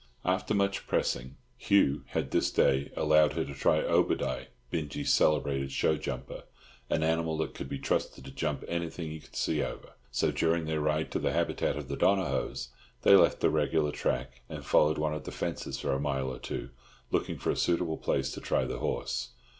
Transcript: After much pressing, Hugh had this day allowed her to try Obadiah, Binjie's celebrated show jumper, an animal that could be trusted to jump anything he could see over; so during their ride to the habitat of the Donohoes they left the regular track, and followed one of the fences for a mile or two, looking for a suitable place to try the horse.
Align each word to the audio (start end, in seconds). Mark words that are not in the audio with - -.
After 0.25 0.55
much 0.55 0.87
pressing, 0.87 1.35
Hugh 1.59 2.05
had 2.07 2.31
this 2.31 2.49
day 2.49 2.91
allowed 2.97 3.33
her 3.33 3.45
to 3.45 3.53
try 3.53 3.81
Obadiah, 3.81 4.47
Binjie's 4.71 5.13
celebrated 5.13 5.71
show 5.71 5.95
jumper, 5.95 6.45
an 6.89 7.03
animal 7.03 7.37
that 7.37 7.53
could 7.53 7.69
be 7.69 7.77
trusted 7.77 8.25
to 8.25 8.31
jump 8.31 8.63
anything 8.67 9.11
he 9.11 9.19
could 9.19 9.35
see 9.35 9.61
over; 9.61 9.89
so 10.09 10.31
during 10.31 10.65
their 10.65 10.81
ride 10.81 11.11
to 11.11 11.19
the 11.19 11.33
habitat 11.33 11.75
of 11.77 11.87
the 11.87 11.97
Donohoes 11.97 12.69
they 13.03 13.15
left 13.15 13.41
the 13.41 13.51
regular 13.51 13.91
track, 13.91 14.41
and 14.49 14.65
followed 14.65 14.97
one 14.97 15.13
of 15.13 15.25
the 15.25 15.31
fences 15.31 15.77
for 15.79 15.91
a 15.93 15.99
mile 15.99 16.33
or 16.33 16.39
two, 16.39 16.71
looking 17.11 17.37
for 17.37 17.51
a 17.51 17.55
suitable 17.55 17.97
place 17.97 18.31
to 18.31 18.41
try 18.41 18.65
the 18.65 18.79
horse. 18.79 19.33